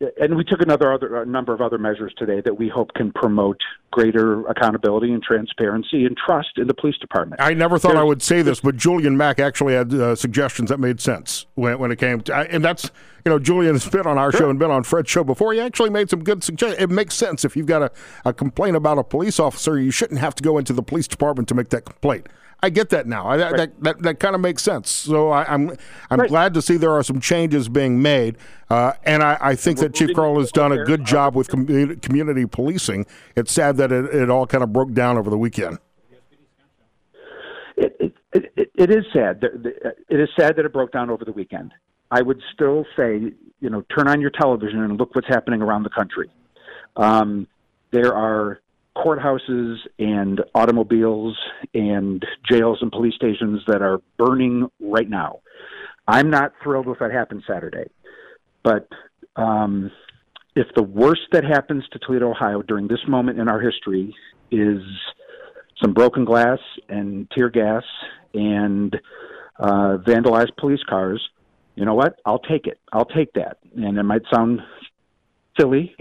and 0.00 0.36
we 0.36 0.44
took 0.44 0.60
another 0.60 0.92
other 0.92 1.22
a 1.22 1.26
number 1.26 1.52
of 1.52 1.60
other 1.60 1.78
measures 1.78 2.12
today 2.16 2.40
that 2.40 2.58
we 2.58 2.68
hope 2.68 2.92
can 2.94 3.12
promote 3.12 3.60
greater 3.92 4.44
accountability 4.46 5.12
and 5.12 5.22
transparency 5.22 6.04
and 6.04 6.16
trust 6.16 6.56
in 6.56 6.66
the 6.66 6.74
police 6.74 6.98
department. 6.98 7.40
I 7.40 7.54
never 7.54 7.78
thought 7.78 7.96
I 7.96 8.02
would 8.02 8.22
say 8.22 8.42
this, 8.42 8.60
but 8.60 8.76
Julian 8.76 9.16
Mack 9.16 9.38
actually 9.38 9.74
had 9.74 9.94
uh, 9.94 10.16
suggestions 10.16 10.70
that 10.70 10.78
made 10.78 11.00
sense 11.00 11.46
when, 11.54 11.78
when 11.78 11.92
it 11.92 11.98
came 11.98 12.20
to, 12.22 12.34
and 12.34 12.64
that's 12.64 12.90
you 13.24 13.30
know 13.30 13.38
Julian 13.38 13.74
has 13.74 13.88
been 13.88 14.06
on 14.06 14.18
our 14.18 14.32
sure. 14.32 14.40
show 14.40 14.50
and 14.50 14.58
been 14.58 14.70
on 14.70 14.82
Fred's 14.82 15.10
show 15.10 15.22
before. 15.22 15.52
He 15.52 15.60
actually 15.60 15.90
made 15.90 16.10
some 16.10 16.24
good 16.24 16.42
suggestions. 16.42 16.82
It 16.82 16.90
makes 16.90 17.14
sense 17.14 17.44
if 17.44 17.56
you've 17.56 17.66
got 17.66 17.82
a, 17.82 17.90
a 18.24 18.32
complaint 18.32 18.76
about 18.76 18.98
a 18.98 19.04
police 19.04 19.38
officer, 19.38 19.78
you 19.78 19.90
shouldn't 19.90 20.20
have 20.20 20.34
to 20.36 20.42
go 20.42 20.58
into 20.58 20.72
the 20.72 20.82
police 20.82 21.06
department 21.06 21.48
to 21.48 21.54
make 21.54 21.68
that 21.68 21.84
complaint. 21.84 22.26
I 22.64 22.70
get 22.70 22.88
that 22.90 23.06
now. 23.06 23.26
I, 23.26 23.36
right. 23.36 23.56
That 23.58 23.82
that, 23.82 24.02
that 24.02 24.20
kind 24.20 24.34
of 24.34 24.40
makes 24.40 24.62
sense. 24.62 24.90
So 24.90 25.28
I, 25.28 25.42
am 25.52 25.68
I'm, 25.68 25.76
I'm 26.08 26.20
right. 26.20 26.28
glad 26.30 26.54
to 26.54 26.62
see 26.62 26.78
there 26.78 26.92
are 26.92 27.02
some 27.02 27.20
changes 27.20 27.68
being 27.68 28.00
made, 28.00 28.38
uh, 28.70 28.94
and 29.04 29.22
I, 29.22 29.36
I 29.38 29.54
think 29.54 29.80
that 29.80 29.92
Chief 29.92 30.08
Kral 30.10 30.38
has 30.38 30.50
done 30.50 30.72
a 30.72 30.82
good 30.82 31.04
job 31.04 31.36
with 31.36 31.48
com- 31.48 31.96
community 31.96 32.46
policing. 32.46 33.04
It's 33.36 33.52
sad 33.52 33.76
that 33.76 33.92
it, 33.92 34.06
it 34.14 34.30
all 34.30 34.46
kind 34.46 34.64
of 34.64 34.72
broke 34.72 34.94
down 34.94 35.18
over 35.18 35.28
the 35.28 35.36
weekend. 35.36 35.78
It, 37.76 38.14
it, 38.32 38.52
it, 38.56 38.70
it 38.74 38.90
is 38.90 39.04
sad. 39.12 39.44
It 39.44 40.20
is 40.20 40.30
sad 40.40 40.56
that 40.56 40.64
it 40.64 40.72
broke 40.72 40.92
down 40.92 41.10
over 41.10 41.26
the 41.26 41.32
weekend. 41.32 41.74
I 42.10 42.22
would 42.22 42.40
still 42.54 42.86
say, 42.96 43.30
you 43.60 43.68
know, 43.68 43.84
turn 43.94 44.08
on 44.08 44.22
your 44.22 44.30
television 44.30 44.80
and 44.80 44.98
look 44.98 45.14
what's 45.14 45.28
happening 45.28 45.60
around 45.60 45.82
the 45.82 45.90
country. 45.90 46.30
Um, 46.96 47.46
there 47.90 48.14
are 48.14 48.60
courthouses 48.96 49.76
and 49.98 50.40
automobiles 50.54 51.36
and 51.74 52.24
jails 52.50 52.78
and 52.80 52.92
police 52.92 53.14
stations 53.14 53.60
that 53.66 53.82
are 53.82 54.00
burning 54.18 54.70
right 54.80 55.08
now. 55.08 55.40
I'm 56.06 56.30
not 56.30 56.52
thrilled 56.62 56.88
if 56.88 56.98
that 56.98 57.10
happened 57.10 57.42
Saturday, 57.46 57.90
but 58.62 58.88
um, 59.36 59.90
if 60.54 60.68
the 60.76 60.82
worst 60.82 61.22
that 61.32 61.44
happens 61.44 61.84
to 61.92 61.98
Toledo, 61.98 62.30
Ohio 62.30 62.62
during 62.62 62.88
this 62.88 63.00
moment 63.08 63.40
in 63.40 63.48
our 63.48 63.60
history 63.60 64.14
is 64.50 64.80
some 65.82 65.92
broken 65.92 66.24
glass 66.24 66.58
and 66.88 67.28
tear 67.30 67.48
gas 67.48 67.82
and 68.32 68.94
uh, 69.58 69.98
vandalized 70.06 70.56
police 70.58 70.82
cars, 70.88 71.20
you 71.74 71.84
know 71.84 71.94
what? 71.94 72.20
I'll 72.24 72.38
take 72.38 72.66
it. 72.66 72.78
I'll 72.92 73.04
take 73.04 73.32
that. 73.32 73.58
And 73.76 73.98
it 73.98 74.02
might 74.04 74.22
sound 74.32 74.60
silly, 75.58 75.96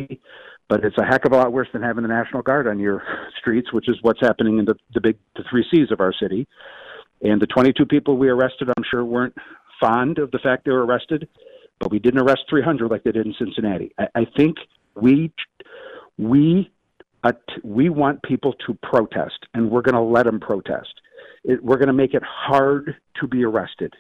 but 0.73 0.83
it's 0.83 0.97
a 0.97 1.05
heck 1.05 1.23
of 1.23 1.31
a 1.33 1.35
lot 1.35 1.53
worse 1.53 1.67
than 1.71 1.83
having 1.83 2.01
the 2.01 2.07
National 2.07 2.41
Guard 2.41 2.67
on 2.67 2.79
your 2.79 3.03
streets, 3.37 3.71
which 3.71 3.87
is 3.87 3.95
what's 4.01 4.19
happening 4.19 4.57
in 4.57 4.65
the, 4.65 4.73
the 4.95 5.01
big 5.01 5.19
the 5.35 5.43
three 5.47 5.63
C's 5.69 5.91
of 5.91 5.99
our 5.99 6.11
city. 6.11 6.47
And 7.21 7.39
the 7.39 7.45
22 7.45 7.85
people 7.85 8.17
we 8.17 8.27
arrested, 8.27 8.69
I'm 8.75 8.83
sure, 8.89 9.05
weren't 9.05 9.35
fond 9.79 10.17
of 10.17 10.31
the 10.31 10.39
fact 10.39 10.65
they 10.65 10.71
were 10.71 10.83
arrested, 10.83 11.29
but 11.79 11.91
we 11.91 11.99
didn't 11.99 12.21
arrest 12.21 12.45
300 12.49 12.89
like 12.89 13.03
they 13.03 13.11
did 13.11 13.27
in 13.27 13.35
Cincinnati. 13.37 13.93
I, 13.99 14.07
I 14.15 14.25
think 14.35 14.57
we 14.99 15.31
we 16.17 16.71
uh, 17.23 17.33
we 17.63 17.89
want 17.89 18.23
people 18.23 18.53
to 18.65 18.75
protest, 18.81 19.45
and 19.53 19.69
we're 19.69 19.83
going 19.83 19.93
to 19.93 20.01
let 20.01 20.25
them 20.25 20.39
protest. 20.39 21.01
It, 21.43 21.63
we're 21.63 21.77
going 21.77 21.85
to 21.85 21.93
make 21.93 22.15
it 22.15 22.23
hard 22.23 22.95
to 23.21 23.27
be 23.27 23.43
arrested. 23.43 23.93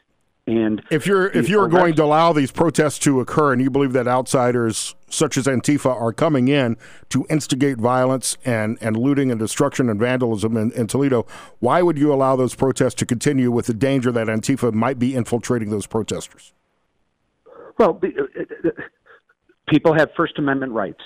And 0.45 0.83
if 0.91 1.07
you're 1.07 1.27
if 1.27 1.47
you're 1.47 1.63
arrest- 1.63 1.75
going 1.77 1.93
to 1.95 2.03
allow 2.03 2.33
these 2.33 2.51
protests 2.51 2.99
to 2.99 3.21
occur, 3.21 3.53
and 3.53 3.61
you 3.61 3.69
believe 3.69 3.93
that 3.93 4.07
outsiders 4.07 4.93
such 5.07 5.37
as 5.37 5.45
Antifa 5.45 5.89
are 5.89 6.11
coming 6.11 6.47
in 6.49 6.75
to 7.09 7.25
instigate 7.29 7.77
violence 7.77 8.37
and, 8.43 8.77
and 8.81 8.97
looting 8.97 9.31
and 9.31 9.39
destruction 9.39 9.89
and 9.89 9.99
vandalism 9.99 10.57
in, 10.57 10.71
in 10.71 10.87
Toledo, 10.87 11.25
why 11.59 11.81
would 11.81 11.97
you 11.97 12.11
allow 12.11 12.35
those 12.35 12.55
protests 12.55 12.95
to 12.95 13.05
continue 13.05 13.51
with 13.51 13.67
the 13.67 13.73
danger 13.73 14.11
that 14.11 14.27
Antifa 14.27 14.73
might 14.73 14.97
be 14.97 15.15
infiltrating 15.15 15.69
those 15.69 15.85
protesters? 15.85 16.51
Well, 17.77 18.01
uh, 18.03 18.07
uh, 18.07 18.69
people 19.69 19.93
have 19.93 20.09
First 20.17 20.37
Amendment 20.39 20.73
rights, 20.73 21.01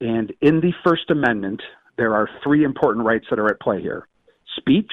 and 0.00 0.32
in 0.40 0.60
the 0.60 0.72
First 0.82 1.10
Amendment, 1.10 1.60
there 1.98 2.14
are 2.14 2.28
three 2.42 2.64
important 2.64 3.04
rights 3.04 3.26
that 3.28 3.38
are 3.38 3.48
at 3.48 3.60
play 3.60 3.82
here: 3.82 4.08
speech, 4.56 4.90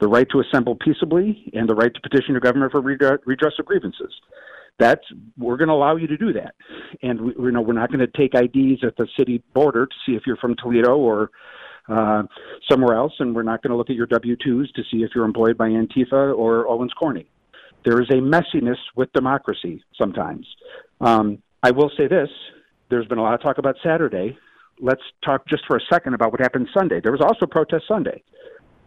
the 0.00 0.08
right 0.08 0.26
to 0.30 0.40
assemble 0.40 0.76
peaceably, 0.76 1.50
and 1.52 1.68
the 1.68 1.74
right 1.74 1.92
to 1.92 2.00
petition 2.00 2.32
your 2.32 2.40
government 2.40 2.72
for 2.72 2.80
redress 2.80 3.52
of 3.58 3.66
grievances. 3.66 4.12
That's 4.78 5.02
we're 5.38 5.56
going 5.56 5.68
to 5.68 5.74
allow 5.74 5.96
you 5.96 6.08
to 6.08 6.16
do 6.16 6.32
that, 6.32 6.54
and 7.02 7.20
we, 7.20 7.32
you 7.38 7.52
know 7.52 7.60
we're 7.60 7.74
not 7.74 7.92
going 7.92 8.00
to 8.00 8.08
take 8.08 8.34
IDs 8.34 8.82
at 8.84 8.96
the 8.96 9.06
city 9.16 9.42
border 9.54 9.86
to 9.86 9.94
see 10.04 10.16
if 10.16 10.22
you're 10.26 10.36
from 10.36 10.56
Toledo 10.56 10.96
or 10.96 11.30
uh, 11.88 12.24
somewhere 12.68 12.96
else, 12.96 13.12
and 13.20 13.34
we're 13.36 13.44
not 13.44 13.62
going 13.62 13.70
to 13.70 13.76
look 13.76 13.90
at 13.90 13.96
your 13.96 14.06
W 14.06 14.36
twos 14.42 14.72
to 14.72 14.82
see 14.90 15.04
if 15.04 15.10
you're 15.14 15.24
employed 15.24 15.56
by 15.56 15.68
Antifa 15.68 16.36
or 16.36 16.66
Owens 16.66 16.92
Corning. 16.98 17.26
There 17.84 18.00
is 18.00 18.08
a 18.10 18.14
messiness 18.14 18.78
with 18.96 19.12
democracy 19.12 19.84
sometimes. 19.96 20.46
Um, 21.00 21.42
I 21.62 21.70
will 21.70 21.90
say 21.96 22.08
this: 22.08 22.28
there's 22.90 23.06
been 23.06 23.18
a 23.18 23.22
lot 23.22 23.34
of 23.34 23.42
talk 23.42 23.58
about 23.58 23.76
Saturday. 23.84 24.36
Let's 24.80 25.02
talk 25.24 25.46
just 25.46 25.64
for 25.68 25.76
a 25.76 25.80
second 25.92 26.14
about 26.14 26.32
what 26.32 26.40
happened 26.40 26.68
Sunday. 26.76 27.00
There 27.00 27.12
was 27.12 27.20
also 27.20 27.46
protest 27.46 27.84
Sunday, 27.86 28.24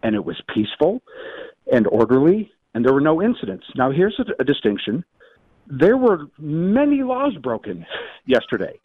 and 0.04 0.16
it 0.16 0.24
was 0.24 0.42
peaceful 0.54 1.02
and 1.72 1.88
orderly, 1.88 2.52
and 2.74 2.86
there 2.86 2.94
were 2.94 3.02
no 3.02 3.22
incidents. 3.22 3.66
Now, 3.76 3.92
here's 3.92 4.20
a, 4.20 4.42
a 4.42 4.44
distinction 4.44 5.04
there 5.70 5.98
were 5.98 6.28
many 6.38 7.04
laws 7.04 7.36
broken 7.36 7.86
yesterday. 8.26 8.80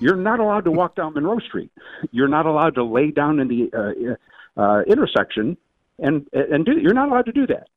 You're 0.00 0.16
not 0.16 0.40
allowed 0.40 0.64
to 0.64 0.70
walk 0.70 0.96
down 0.96 1.14
Monroe 1.14 1.38
Street. 1.40 1.70
You're 2.10 2.28
not 2.28 2.46
allowed 2.46 2.74
to 2.76 2.84
lay 2.84 3.10
down 3.10 3.38
in 3.38 3.48
the 3.48 4.18
uh, 4.56 4.60
uh, 4.60 4.82
intersection 4.82 5.56
and 5.98 6.26
and 6.32 6.64
do. 6.64 6.78
You're 6.80 6.94
not 6.94 7.08
allowed 7.08 7.26
to 7.26 7.32
do 7.32 7.46
that. 7.48 7.68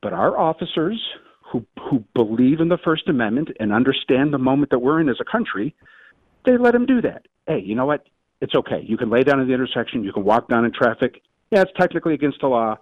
But 0.00 0.14
our 0.14 0.36
officers 0.38 0.98
who 1.52 1.64
who 1.78 2.02
believe 2.14 2.60
in 2.60 2.68
the 2.68 2.78
First 2.78 3.08
Amendment 3.08 3.50
and 3.60 3.72
understand 3.72 4.32
the 4.32 4.38
moment 4.38 4.70
that 4.70 4.78
we're 4.78 5.00
in 5.00 5.10
as 5.10 5.18
a 5.20 5.30
country, 5.30 5.74
they 6.46 6.56
let 6.56 6.72
them 6.72 6.86
do 6.86 7.02
that. 7.02 7.26
Hey, 7.46 7.60
you 7.60 7.74
know 7.74 7.86
what? 7.86 8.06
It's 8.40 8.54
okay. 8.54 8.82
You 8.82 8.96
can 8.96 9.10
lay 9.10 9.22
down 9.22 9.40
in 9.40 9.46
the 9.46 9.54
intersection. 9.54 10.02
You 10.02 10.12
can 10.12 10.24
walk 10.24 10.48
down 10.48 10.64
in 10.64 10.72
traffic. 10.72 11.22
Yeah, 11.52 11.60
it's 11.60 11.72
technically 11.78 12.14
against 12.14 12.40
the 12.40 12.46
law, 12.46 12.78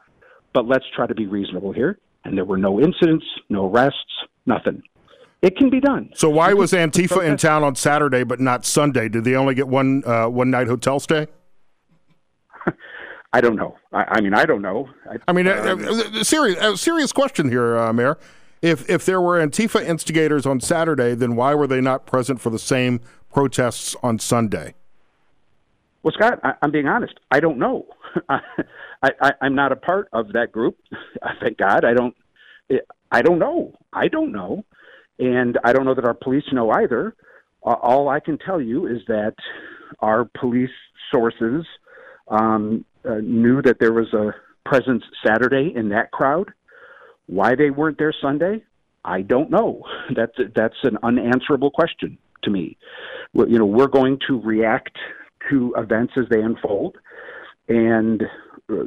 but 0.55 0.67
let's 0.67 0.85
try 0.95 1.09
to 1.09 1.15
be 1.15 1.27
reasonable 1.27 1.73
here. 1.73 1.99
And 2.25 2.39
there 2.39 2.45
were 2.45 2.57
no 2.57 2.81
incidents, 2.81 3.27
no 3.49 3.69
arrests, 3.69 3.99
nothing. 4.47 4.83
It 5.43 5.57
can 5.57 5.71
be 5.71 5.81
done. 5.81 6.11
So 6.15 6.31
why 6.31 6.53
was 6.55 6.73
Antifa 6.73 7.27
in 7.27 7.37
town 7.37 7.65
on 7.65 7.75
Saturday 7.75 8.23
but 8.23 8.39
not 8.39 8.65
Sunday? 8.65 9.09
Did 9.09 9.25
they 9.25 9.35
only 9.35 9.55
get 9.57 9.67
one 9.67 10.05
uh, 10.07 10.29
one 10.29 10.51
night 10.51 10.69
hotel 10.69 11.01
stay? 11.01 11.27
I 13.33 13.41
don't 13.41 13.57
know. 13.57 13.77
I, 13.93 14.05
I, 14.09 14.21
mean, 14.21 14.35
I 14.35 14.45
don't 14.45 14.63
know. 14.63 14.89
I, 15.11 15.17
I 15.27 15.33
mean, 15.33 15.49
um, 15.49 15.85
uh, 15.85 16.23
serious 16.23 16.81
serious 16.81 17.13
question 17.13 17.49
here, 17.49 17.77
uh, 17.77 17.93
Mayor. 17.93 18.19
If 18.63 18.89
if 18.89 19.05
there 19.05 19.21
were 19.21 19.45
Antifa 19.45 19.85
instigators 19.85 20.47
on 20.47 20.61
Saturday, 20.61 21.15
then 21.15 21.35
why 21.35 21.55
were 21.55 21.67
they 21.67 21.81
not 21.81 22.07
present 22.07 22.41
for 22.41 22.51
the 22.51 22.59
same 22.59 23.01
protests 23.33 23.97
on 24.03 24.19
Sunday? 24.19 24.75
Well, 26.03 26.13
Scott, 26.13 26.39
I, 26.45 26.55
am 26.63 26.71
being 26.71 26.87
honest. 26.87 27.15
I 27.31 27.41
don't 27.41 27.59
know. 27.59 27.87
I, 28.29 28.41
I, 29.03 29.33
I'm 29.41 29.55
not 29.55 29.73
a 29.73 29.77
part 29.77 30.09
of 30.13 30.33
that 30.33 30.53
group. 30.53 30.77
Thank 31.41 31.59
God. 31.59 31.85
I 31.85 31.95
don't. 31.95 32.15
I 33.11 33.23
don't 33.23 33.41
know. 33.41 33.75
I 33.93 34.07
don't 34.07 34.31
know. 34.31 34.65
And 35.19 35.59
I 35.65 35.73
don't 35.73 35.85
know 35.85 35.95
that 35.95 36.05
our 36.05 36.15
police 36.15 36.45
know 36.53 36.71
either. 36.71 37.17
All 37.63 38.09
I 38.09 38.21
can 38.21 38.39
tell 38.39 38.61
you 38.61 38.87
is 38.87 39.03
that 39.09 39.35
our 39.99 40.25
police 40.39 40.71
sources 41.13 41.67
um, 42.29 42.85
uh, 43.05 43.17
knew 43.17 43.61
that 43.63 43.79
there 43.81 43.93
was 43.93 44.13
a 44.15 44.35
presence 44.65 45.03
Saturday 45.27 45.73
in 45.75 45.89
that 45.91 46.11
crowd. 46.13 46.53
Why 47.27 47.55
they 47.55 47.71
weren't 47.71 47.99
there 47.99 48.15
Sunday, 48.23 48.63
I 49.05 49.23
don't 49.23 49.51
know. 49.51 49.83
That's 50.17 50.37
that's 50.55 50.75
an 50.83 50.99
unanswerable 51.03 51.71
question 51.71 52.19
to 52.43 52.51
me. 52.51 52.77
You 53.35 53.59
know, 53.59 53.67
we're 53.67 53.87
going 53.87 54.19
to 54.29 54.41
react 54.41 54.97
to 55.51 55.75
events 55.77 56.15
as 56.17 56.25
they 56.31 56.41
unfold, 56.41 56.97
and 57.71 58.23
uh, 58.69 58.85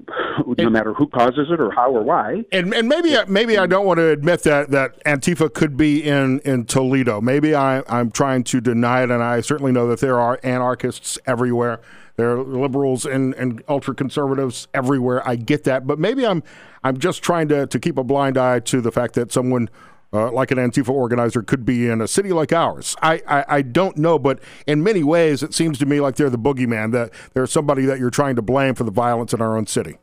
no 0.57 0.69
matter 0.69 0.93
who 0.93 1.07
causes 1.07 1.47
it 1.49 1.59
or 1.59 1.71
how 1.71 1.91
or 1.91 2.03
why. 2.03 2.43
And, 2.51 2.73
and 2.73 2.87
maybe 2.87 3.15
maybe 3.27 3.57
I 3.57 3.65
don't 3.65 3.85
want 3.85 3.97
to 3.97 4.09
admit 4.09 4.43
that, 4.43 4.69
that 4.71 5.03
Antifa 5.05 5.53
could 5.53 5.75
be 5.75 6.03
in, 6.03 6.39
in 6.41 6.65
Toledo. 6.65 7.21
Maybe 7.21 7.55
I, 7.55 7.83
I'm 7.87 8.11
trying 8.11 8.43
to 8.45 8.61
deny 8.61 9.03
it, 9.03 9.11
and 9.11 9.23
I 9.23 9.41
certainly 9.41 9.71
know 9.71 9.87
that 9.87 9.99
there 9.99 10.19
are 10.19 10.39
anarchists 10.43 11.17
everywhere. 11.25 11.81
There 12.15 12.31
are 12.31 12.43
liberals 12.43 13.05
and, 13.05 13.33
and 13.35 13.63
ultra 13.67 13.95
conservatives 13.95 14.67
everywhere. 14.73 15.27
I 15.27 15.35
get 15.35 15.63
that, 15.63 15.87
but 15.87 15.97
maybe 15.97 16.27
I'm 16.27 16.43
I'm 16.83 16.97
just 16.97 17.23
trying 17.23 17.47
to, 17.47 17.65
to 17.65 17.79
keep 17.79 17.97
a 17.97 18.03
blind 18.03 18.37
eye 18.37 18.59
to 18.59 18.81
the 18.81 18.91
fact 18.91 19.15
that 19.15 19.31
someone 19.31 19.69
uh, 20.13 20.32
like 20.32 20.51
an 20.51 20.58
Antifa 20.58 20.89
organizer 20.89 21.41
could 21.41 21.65
be 21.65 21.89
in 21.89 22.00
a 22.00 22.08
city 22.08 22.32
like 22.32 22.53
ours. 22.53 22.96
I, 23.01 23.22
I, 23.27 23.46
I, 23.48 23.62
don't 23.63 23.98
know, 23.98 24.20
but 24.20 24.39
in 24.67 24.84
many 24.84 25.03
ways, 25.03 25.41
it 25.41 25.53
seems 25.53 25.79
to 25.79 25.86
me 25.86 26.00
like 26.00 26.15
they're 26.15 26.29
the 26.29 26.38
boogeyman, 26.38 26.91
that 26.91 27.12
they're 27.34 27.48
somebody 27.48 27.86
that 27.86 28.00
you're 28.00 28.12
trying 28.12 28.36
to 28.36 28.41
blame 28.41 28.75
for 28.75 28.84
the 28.84 28.91
violence 28.91 29.34
in 29.34 29.41
our 29.41 29.58
own 29.58 29.65
city. 29.65 29.98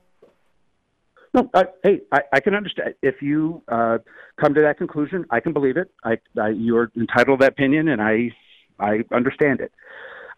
No, 1.33 1.49
I, 1.55 1.65
hey, 1.85 2.01
I, 2.11 2.21
I, 2.33 2.41
can 2.41 2.55
understand. 2.57 2.95
If 3.03 3.23
you 3.23 3.63
uh, 3.69 3.99
come 4.41 4.53
to 4.55 4.61
that 4.63 4.79
conclusion, 4.79 5.27
I 5.31 5.39
can 5.39 5.53
believe 5.53 5.77
it. 5.77 5.93
I, 6.05 6.19
you're 6.49 6.91
entitled 6.97 7.39
to 7.39 7.45
that 7.45 7.53
opinion, 7.53 7.89
and 7.89 8.03
I, 8.03 8.33
I 8.81 9.05
understand 9.13 9.61
it. 9.61 9.71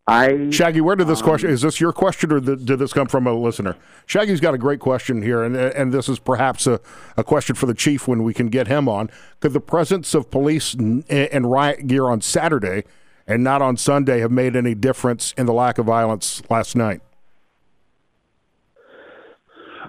I 0.07 0.51
Shaggy, 0.51 0.81
where 0.81 0.97
did 0.97 1.07
this 1.07 1.21
um, 1.21 1.25
question? 1.25 1.51
Is 1.51 1.63
this 1.63 1.81
your 1.81 1.93
question, 1.93 2.33
or 2.33 2.41
did 2.41 2.67
this 2.67 2.93
come 2.93 3.07
from 3.07 3.27
a 3.27 3.33
listener? 3.33 3.77
Shaggy's 4.07 4.41
got 4.41 4.53
a 4.53 4.59
great 4.59 4.81
question 4.81 5.23
here, 5.23 5.45
and 5.45 5.55
and 5.55 5.93
this 5.93 6.09
is 6.09 6.19
perhaps 6.19 6.67
a, 6.67 6.81
a 7.17 7.23
question 7.23 7.55
for 7.55 7.67
the 7.67 7.75
chief 7.75 8.09
when 8.09 8.25
we 8.25 8.35
can 8.35 8.49
get 8.49 8.67
him 8.67 8.89
on. 8.89 9.11
Could 9.39 9.53
the 9.53 9.61
presence 9.61 10.13
of 10.15 10.29
police 10.31 10.75
and 10.75 11.51
riot 11.51 11.87
gear 11.87 12.07
on 12.07 12.21
Saturday 12.21 12.83
and 13.29 13.45
not 13.45 13.63
on 13.63 13.77
Sunday 13.77 14.19
have 14.19 14.33
made 14.33 14.57
any 14.57 14.75
difference 14.75 15.33
in 15.39 15.47
the 15.47 15.53
lack 15.53 15.79
of 15.79 15.87
violence 15.87 16.43
last 16.51 16.75
night? 16.75 17.01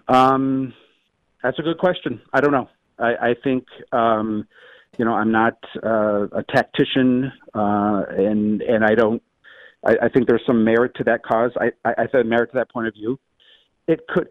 Um, 0.08 0.76
that's 1.42 1.58
a 1.58 1.64
good 1.64 1.80
question. 1.80 2.22
I 2.32 2.42
don't 2.42 2.52
know. 2.52 2.70
I, 3.00 3.30
I 3.30 3.36
think. 3.44 3.66
Um, 3.92 4.48
you 5.00 5.06
know, 5.06 5.14
I'm 5.14 5.32
not 5.32 5.58
uh, 5.84 6.28
a 6.32 6.44
tactician, 6.44 7.32
uh, 7.56 8.04
and 8.10 8.62
and 8.62 8.86
I 8.86 8.94
don't 8.94 9.24
I, 9.86 9.96
I 10.04 10.10
think 10.10 10.28
there's 10.28 10.44
some 10.46 10.64
merit 10.64 10.94
to 10.96 11.04
that 11.06 11.24
cause. 11.24 11.52
I, 11.60 11.72
I, 11.88 12.04
I 12.04 12.08
said 12.12 12.26
merit 12.26 12.52
to 12.52 12.58
that 12.58 12.72
point 12.72 12.88
of 12.88 12.94
view. 12.94 13.20
It 13.88 14.08
could 14.08 14.30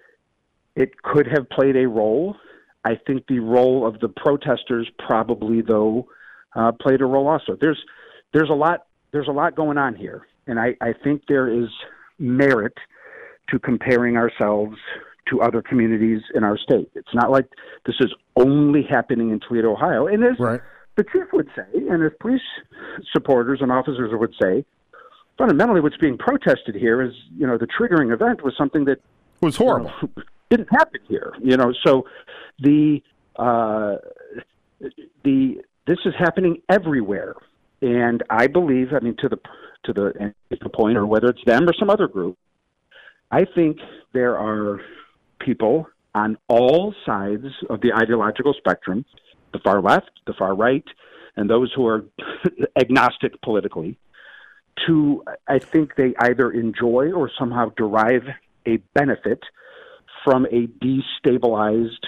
it 0.75 1.02
could 1.02 1.26
have 1.26 1.49
played 1.50 1.76
a 1.76 1.87
role. 1.87 2.37
I 2.85 2.99
think 3.06 3.26
the 3.26 3.38
role 3.38 3.87
of 3.87 4.00
the 4.00 4.09
protesters 4.09 4.90
probably 5.06 5.61
though 5.61 6.09
uh, 6.54 6.73
played 6.73 7.00
a 7.00 7.06
role 7.06 7.28
also. 7.28 7.56
There's 7.61 7.80
there's 8.32 8.50
a 8.50 8.54
lot 8.54 8.87
there's 9.12 9.28
a 9.28 9.32
lot 9.32 9.54
going 9.54 9.78
on 9.78 9.94
here, 9.94 10.26
and 10.47 10.59
I, 10.59 10.75
I 10.80 10.92
think 11.04 11.23
there 11.28 11.49
is 11.49 11.68
merit 12.18 12.75
to 13.50 13.59
comparing 13.59 14.16
ourselves 14.16 14.76
to 15.28 15.40
other 15.40 15.62
communities 15.62 16.23
in 16.35 16.44
our 16.44 16.59
state. 16.59 16.90
It's 16.94 17.14
not 17.14 17.30
like 17.30 17.47
this 17.87 17.97
is 18.00 18.12
only 18.37 18.82
happening 18.88 19.30
in 19.30 19.40
Toledo, 19.40 19.73
Ohio. 19.73 20.06
And 20.06 20.25
as 20.25 20.38
right. 20.38 20.61
the 20.97 21.04
chief 21.04 21.25
would 21.32 21.49
say, 21.54 21.64
and 21.75 22.02
as 22.02 22.12
police 22.21 22.40
supporters 23.12 23.61
and 23.61 23.71
officers 23.71 24.11
would 24.12 24.35
say, 24.42 24.64
fundamentally 25.42 25.80
what's 25.80 25.96
being 25.96 26.16
protested 26.16 26.76
here 26.76 27.02
is 27.02 27.12
you 27.37 27.44
know 27.44 27.58
the 27.58 27.66
triggering 27.66 28.14
event 28.14 28.44
was 28.44 28.54
something 28.56 28.84
that 28.84 28.99
was 29.40 29.56
horrible 29.56 29.90
you 30.00 30.08
know, 30.16 30.22
didn't 30.50 30.68
happen 30.70 31.00
here 31.08 31.32
you 31.42 31.56
know. 31.56 31.72
So 31.84 32.06
the 32.61 33.02
uh, 33.34 33.96
the 35.25 35.61
this 35.88 35.99
is 36.04 36.14
happening 36.16 36.62
everywhere. 36.68 37.34
And 37.80 38.22
i 38.30 38.46
believe 38.46 38.92
i 38.92 39.00
mean 39.00 39.16
to 39.18 39.28
the 39.28 39.38
to 39.87 39.92
the, 39.92 40.32
the 40.49 40.68
point 40.68 40.96
or 40.96 41.04
whether 41.04 41.28
it's 41.30 41.44
them 41.44 41.68
or 41.68 41.75
some 41.76 41.90
other 41.90 42.06
group 42.06 42.38
i 43.32 43.44
think 43.56 43.78
there 44.12 44.38
are 44.38 44.80
people 45.40 45.88
on 46.14 46.38
all 46.46 46.94
sides 47.04 47.46
of 47.68 47.80
the 47.80 47.92
ideological 47.92 48.54
spectrum 48.56 49.04
the 49.52 49.58
far 49.64 49.82
left 49.82 50.12
the 50.28 50.34
far 50.34 50.54
right 50.54 50.84
and 51.34 51.50
those 51.50 51.72
who 51.75 51.84
are 51.84 52.04
agnostic 52.80 53.32
politically 53.42 53.99
to, 54.86 55.22
I 55.48 55.58
think 55.58 55.96
they 55.96 56.14
either 56.18 56.50
enjoy 56.50 57.12
or 57.12 57.30
somehow 57.38 57.70
derive 57.76 58.24
a 58.66 58.78
benefit 58.94 59.40
from 60.24 60.46
a 60.46 60.68
destabilized 60.84 62.04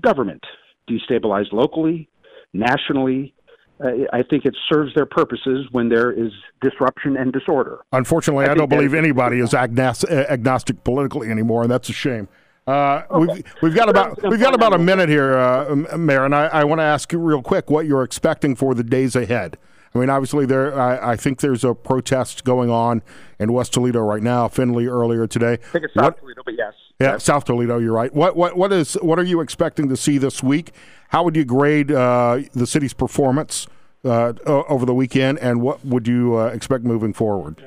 government, 0.00 0.44
destabilized 0.88 1.52
locally, 1.52 2.08
nationally. 2.52 3.34
Uh, 3.82 4.04
I 4.12 4.22
think 4.22 4.44
it 4.44 4.54
serves 4.70 4.94
their 4.94 5.06
purposes 5.06 5.66
when 5.72 5.88
there 5.88 6.12
is 6.12 6.32
disruption 6.60 7.16
and 7.16 7.32
disorder. 7.32 7.80
Unfortunately, 7.92 8.44
I, 8.44 8.52
I 8.52 8.54
don't 8.54 8.68
believe 8.68 8.92
anybody 8.92 9.38
is 9.38 9.54
agnostic, 9.54 10.10
agnostic 10.10 10.84
politically 10.84 11.30
anymore, 11.30 11.62
and 11.62 11.70
that's 11.70 11.88
a 11.88 11.94
shame. 11.94 12.28
Uh, 12.66 13.02
okay. 13.10 13.32
we've, 13.32 13.54
we've 13.62 13.74
got 13.74 13.88
about 13.88 14.22
we've 14.22 14.38
got 14.38 14.54
about 14.54 14.74
a 14.74 14.78
minute 14.78 15.08
here, 15.08 15.36
uh, 15.36 15.74
Mayor, 15.96 16.24
and 16.24 16.34
I, 16.34 16.46
I 16.46 16.64
want 16.64 16.80
to 16.80 16.84
ask 16.84 17.10
you 17.10 17.18
real 17.18 17.42
quick 17.42 17.70
what 17.70 17.86
you're 17.86 18.04
expecting 18.04 18.54
for 18.54 18.74
the 18.74 18.84
days 18.84 19.16
ahead. 19.16 19.56
I 19.94 19.98
mean, 19.98 20.08
obviously, 20.08 20.46
there. 20.46 20.78
I, 20.78 21.12
I, 21.12 21.16
think 21.16 21.40
there's 21.40 21.64
a 21.64 21.74
protest 21.74 22.44
going 22.44 22.70
on 22.70 23.02
in 23.40 23.52
West 23.52 23.72
Toledo 23.72 24.00
right 24.00 24.22
now. 24.22 24.46
Findlay 24.46 24.86
earlier 24.86 25.26
today. 25.26 25.54
I 25.54 25.56
think 25.56 25.84
it's 25.84 25.94
South 25.94 26.04
what, 26.04 26.18
Toledo, 26.20 26.42
but 26.44 26.54
yes. 26.56 26.74
Yeah, 27.00 27.12
yes. 27.12 27.24
South 27.24 27.44
Toledo. 27.44 27.78
You're 27.78 27.92
right. 27.92 28.14
What 28.14 28.36
what 28.36 28.56
what 28.56 28.72
is 28.72 28.94
what 28.94 29.18
are 29.18 29.24
you 29.24 29.40
expecting 29.40 29.88
to 29.88 29.96
see 29.96 30.16
this 30.16 30.42
week? 30.42 30.72
How 31.08 31.24
would 31.24 31.34
you 31.34 31.44
grade 31.44 31.90
uh, 31.90 32.40
the 32.52 32.68
city's 32.68 32.92
performance 32.92 33.66
uh, 34.04 34.34
over 34.46 34.86
the 34.86 34.94
weekend, 34.94 35.38
and 35.40 35.60
what 35.60 35.84
would 35.84 36.06
you 36.06 36.36
uh, 36.36 36.46
expect 36.46 36.84
moving 36.84 37.12
forward? 37.12 37.64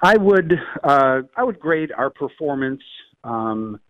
I 0.00 0.16
would 0.16 0.52
uh, 0.84 1.22
I 1.36 1.42
would 1.42 1.58
grade 1.58 1.90
our 1.90 2.10
performance 2.10 2.82
um, 3.24 3.80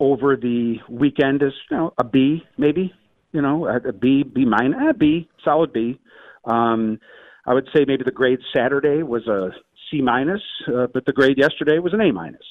over 0.00 0.36
the 0.36 0.78
weekend 0.88 1.42
as 1.42 1.52
you 1.70 1.76
know 1.76 1.92
a 1.98 2.04
B 2.04 2.42
maybe 2.56 2.94
you 3.32 3.42
know 3.42 3.66
a 3.66 3.92
B 3.92 4.22
B 4.22 4.44
minus 4.44 4.78
a 4.90 4.94
B 4.94 5.28
solid 5.44 5.72
B. 5.72 5.98
Um, 6.44 6.98
I 7.46 7.54
would 7.54 7.68
say 7.74 7.84
maybe 7.86 8.04
the 8.04 8.12
grade 8.12 8.38
Saturday 8.54 9.02
was 9.02 9.26
a 9.26 9.50
C 9.90 10.00
minus, 10.00 10.42
uh, 10.68 10.86
but 10.92 11.04
the 11.06 11.12
grade 11.12 11.38
yesterday 11.38 11.78
was 11.78 11.92
an 11.92 12.00
A 12.00 12.12
minus. 12.12 12.44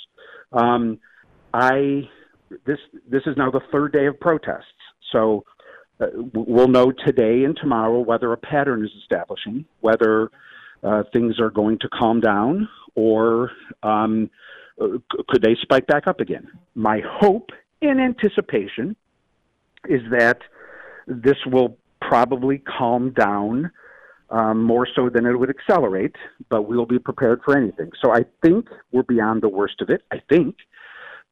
Um, 0.52 1.00
I 1.54 2.10
this 2.66 2.80
this 3.10 3.24
is 3.26 3.38
now 3.38 3.52
the 3.52 3.62
third 3.72 3.94
day 3.94 4.08
of 4.08 4.20
protests, 4.20 4.66
so 5.12 5.44
uh, 6.00 6.08
we'll 6.34 6.68
know 6.68 6.92
today 6.92 7.44
and 7.44 7.56
tomorrow 7.56 8.00
whether 8.00 8.34
a 8.34 8.38
pattern 8.38 8.84
is 8.84 8.92
establishing, 9.02 9.66
whether 9.80 10.30
uh, 10.84 11.04
things 11.14 11.40
are 11.40 11.50
going 11.50 11.80
to 11.80 11.90
calm 11.90 12.20
down, 12.20 12.68
or 12.96 13.52
um, 13.84 14.30
uh, 14.82 14.88
could 15.30 15.42
they 15.42 15.56
spike 15.62 15.88
back 15.88 16.08
up 16.08 16.20
again? 16.20 16.48
My 16.76 17.02
hope 17.06 17.50
and 17.82 18.00
anticipation 18.00 18.96
is 19.88 20.02
that 20.12 20.40
this 21.08 21.38
will 21.46 21.78
probably 22.02 22.60
calm 22.60 23.12
down 23.12 23.72
um, 24.30 24.64
more 24.64 24.88
so 24.96 25.10
than 25.10 25.26
it 25.26 25.38
would 25.38 25.50
accelerate, 25.50 26.16
but 26.50 26.64
we'll 26.64 26.86
be 26.86 27.00
prepared 27.00 27.42
for 27.44 27.58
anything. 27.58 27.92
So 28.04 28.14
I 28.14 28.22
think 28.44 28.68
we're 28.92 29.04
beyond 29.04 29.42
the 29.42 29.50
worst 29.50 29.82
of 29.82 29.90
it. 29.90 30.04
I 30.12 30.22
think, 30.30 30.56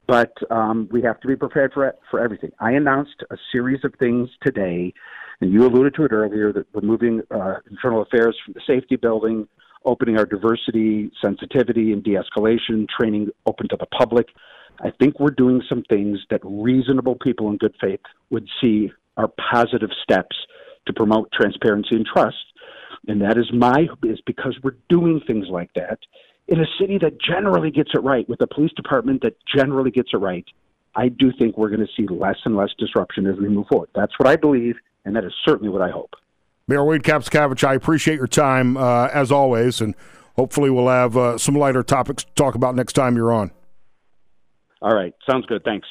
but 0.07 0.33
um, 0.51 0.89
we 0.91 1.01
have 1.03 1.19
to 1.21 1.27
be 1.27 1.35
prepared 1.35 1.71
for 1.73 1.93
for 2.11 2.19
everything. 2.19 2.51
I 2.59 2.71
announced 2.71 3.23
a 3.31 3.37
series 3.51 3.85
of 3.85 3.93
things 3.99 4.29
today, 4.41 4.93
and 5.39 5.53
you 5.53 5.65
alluded 5.65 5.95
to 5.95 6.03
it 6.03 6.11
earlier 6.11 6.51
that 6.51 6.65
we're 6.73 6.81
moving 6.81 7.21
uh, 7.31 7.55
internal 7.69 8.01
affairs 8.01 8.35
from 8.43 8.53
the 8.53 8.61
safety 8.67 8.97
building, 8.97 9.47
opening 9.85 10.17
our 10.17 10.25
diversity, 10.25 11.11
sensitivity, 11.21 11.93
and 11.93 12.03
de-escalation 12.03 12.85
training 12.99 13.29
open 13.45 13.69
to 13.69 13.77
the 13.79 13.85
public. 13.85 14.27
I 14.81 14.91
think 14.99 15.19
we're 15.19 15.31
doing 15.31 15.61
some 15.69 15.83
things 15.89 16.19
that 16.29 16.41
reasonable 16.43 17.15
people 17.15 17.49
in 17.49 17.57
good 17.57 17.75
faith 17.81 17.99
would 18.29 18.47
see 18.61 18.91
are 19.19 19.29
positive 19.51 19.91
steps 20.01 20.35
to 20.87 20.93
promote 20.93 21.31
transparency 21.31 21.95
and 21.95 22.07
trust 22.07 22.37
and 23.07 23.21
that 23.21 23.37
is 23.37 23.51
my 23.53 23.87
is 24.03 24.19
because 24.25 24.57
we're 24.63 24.77
doing 24.89 25.21
things 25.25 25.47
like 25.49 25.71
that 25.75 25.99
in 26.47 26.59
a 26.59 26.65
city 26.79 26.97
that 26.99 27.19
generally 27.21 27.71
gets 27.71 27.91
it 27.93 27.99
right, 27.99 28.27
with 28.27 28.41
a 28.41 28.47
police 28.47 28.71
department 28.75 29.21
that 29.21 29.35
generally 29.55 29.91
gets 29.91 30.09
it 30.13 30.17
right. 30.17 30.45
I 30.95 31.09
do 31.09 31.31
think 31.37 31.57
we're 31.57 31.69
going 31.69 31.85
to 31.85 31.93
see 31.95 32.07
less 32.07 32.37
and 32.45 32.55
less 32.55 32.69
disruption 32.77 33.27
as 33.27 33.35
we 33.37 33.47
move 33.47 33.67
forward. 33.67 33.89
That's 33.95 34.13
what 34.17 34.27
I 34.27 34.35
believe, 34.35 34.75
and 35.05 35.15
that 35.15 35.23
is 35.23 35.31
certainly 35.45 35.69
what 35.69 35.81
I 35.81 35.91
hope. 35.91 36.15
Mayor 36.67 36.83
Wade 36.83 37.03
Kapszukiewicz, 37.03 37.63
I 37.63 37.75
appreciate 37.75 38.15
your 38.15 38.27
time 38.27 38.77
uh, 38.77 39.07
as 39.13 39.31
always, 39.31 39.81
and 39.81 39.95
hopefully 40.35 40.69
we'll 40.69 40.87
have 40.87 41.15
uh, 41.15 41.37
some 41.37 41.55
lighter 41.55 41.83
topics 41.83 42.23
to 42.23 42.31
talk 42.33 42.55
about 42.55 42.75
next 42.75 42.93
time 42.93 43.15
you're 43.15 43.31
on. 43.31 43.51
All 44.81 44.95
right, 44.95 45.13
sounds 45.29 45.45
good. 45.45 45.63
Thanks. 45.63 45.87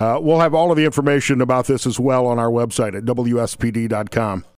Uh, 0.00 0.18
we'll 0.20 0.40
have 0.40 0.54
all 0.54 0.70
of 0.70 0.78
the 0.78 0.84
information 0.84 1.42
about 1.42 1.66
this 1.66 1.86
as 1.86 2.00
well 2.00 2.26
on 2.26 2.38
our 2.38 2.50
website 2.50 2.96
at 2.96 3.04
WSPD.com. 3.04 4.44